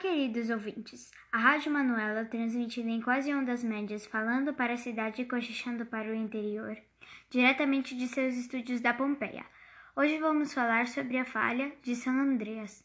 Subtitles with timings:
[0.00, 1.12] queridos ouvintes.
[1.30, 6.10] A Rádio Manuela, transmitida em quase ondas médias, falando para a cidade e cochichando para
[6.10, 6.74] o interior,
[7.28, 9.44] diretamente de seus estúdios da Pompeia.
[9.94, 12.82] Hoje vamos falar sobre a falha de São Andreas.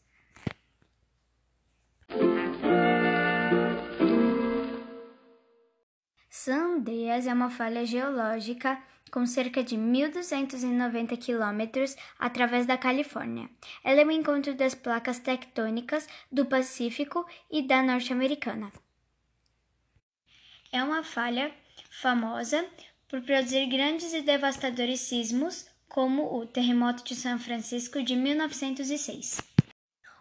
[6.28, 8.78] São Andreas é uma falha geológica
[9.10, 13.48] com cerca de 1.290 quilômetros através da Califórnia.
[13.82, 18.72] Ela é o encontro das placas tectônicas do Pacífico e da Norte-Americana.
[20.72, 21.52] É uma falha
[21.90, 22.66] famosa
[23.08, 29.55] por produzir grandes e devastadores sismos, como o terremoto de São Francisco de 1906.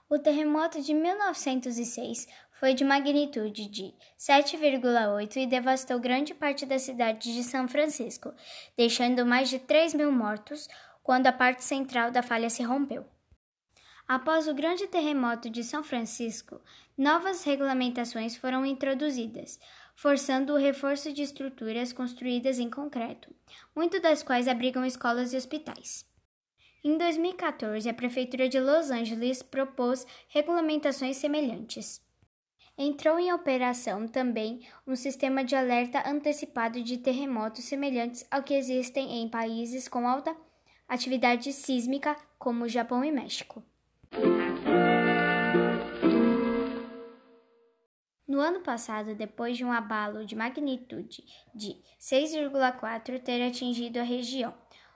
[0.08, 7.34] O terremoto de 1906 foi de magnitude de 7,8 e devastou grande parte da cidade
[7.34, 8.32] de São Francisco,
[8.78, 10.68] deixando mais de 3 mil mortos
[11.02, 13.04] quando a parte central da falha se rompeu.
[14.08, 16.62] Após o grande terremoto de São Francisco,
[16.96, 19.60] novas regulamentações foram introduzidas,
[19.96, 23.34] forçando o reforço de estruturas construídas em concreto,
[23.76, 26.06] muitas das quais abrigam escolas e hospitais.
[26.88, 32.00] Em 2014, a Prefeitura de Los Angeles propôs regulamentações semelhantes.
[32.78, 39.24] Entrou em operação também um sistema de alerta antecipado de terremotos semelhantes ao que existem
[39.24, 40.38] em países com alta
[40.88, 43.64] atividade sísmica, como Japão e México.
[48.28, 51.24] No ano passado, depois de um abalo de magnitude
[51.56, 54.54] de 6,4 ter atingido a região,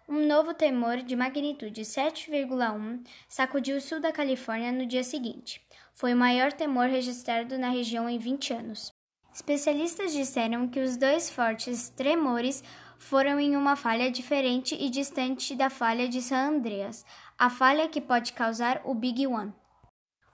[0.10, 5.62] um novo tremor de magnitude 7,1 sacudiu o sul da Califórnia no dia seguinte.
[5.94, 8.92] Foi o maior temor registrado na região em 20 anos.
[9.32, 12.64] Especialistas disseram que os dois fortes tremores
[12.98, 17.06] foram em uma falha diferente e distante da falha de San Andreas,
[17.38, 19.54] a falha que pode causar o Big One.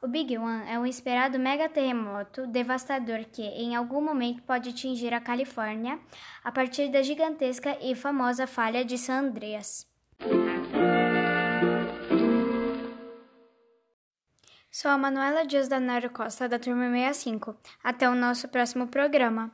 [0.06, 5.20] O Big One é um esperado megaterremoto devastador que, em algum momento, pode atingir a
[5.20, 6.00] Califórnia
[6.44, 9.88] a partir da gigantesca e famosa falha de San Andreas.
[14.70, 17.58] Sou a Manuela Dias da Nero Costa, da turma 65.
[17.84, 19.52] Até o nosso próximo programa.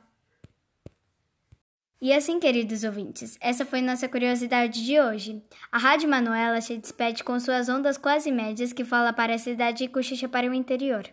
[2.04, 5.40] E assim, queridos ouvintes, essa foi nossa curiosidade de hoje.
[5.70, 9.84] A Rádio Manuela se despede com suas ondas quase médias que fala para a cidade
[9.84, 11.04] e cochicha para o interior.